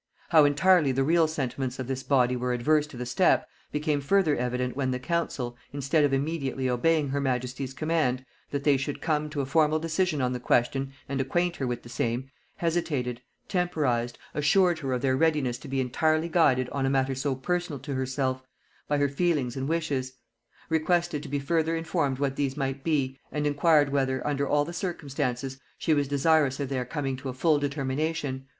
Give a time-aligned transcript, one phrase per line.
[0.29, 4.35] How entirely the real sentiments of this body were adverse to the step, became further
[4.35, 9.29] evident when the council, instead of immediately obeying her majesty's command, that they should come
[9.29, 14.17] to a formal decision on the question and acquaint her with the same, hesitated, temporized,
[14.33, 17.93] assured her of their readiness to be entirely guided on a matter so personal to
[17.93, 18.41] herself,
[18.87, 20.13] by her feelings and wishes;
[20.67, 24.73] requested to be further informed what these might be, and inquired whether, under all the
[24.73, 28.47] circumstances, she was desirous of their coming to a full determination.